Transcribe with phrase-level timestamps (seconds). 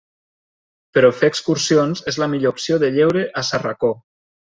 [0.97, 3.93] Però fer excursions és la millor opció de lleure a s'Arracó.